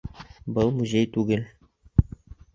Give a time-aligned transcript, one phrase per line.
[0.55, 1.45] Был музей түгел.